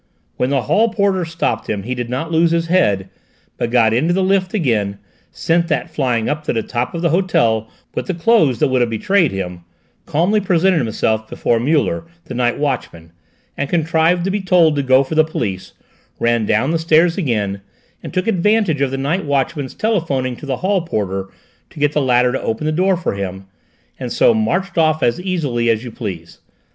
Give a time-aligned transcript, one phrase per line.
[0.35, 3.07] When the hall porter stopped him he did not lose his head,
[3.57, 4.97] but got into the lift again,
[5.29, 8.81] sent that flying up to the top of the hotel with the clothes that would
[8.81, 9.63] have betrayed him,
[10.07, 13.11] calmly presented himself before Muller, the night watchman,
[13.55, 15.73] and contrived to be told to go for the police,
[16.19, 17.61] ran down the stairs again,
[18.01, 21.29] and took advantage of the night watchman's telephoning to the hall porter
[21.69, 23.45] to get the latter to open the door for him,
[23.99, 26.39] and so marched off as easily as you please.